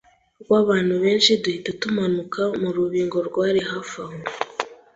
[0.43, 4.15] rw’abantu benshi duhita tumanuka murubingo rwari hafaho!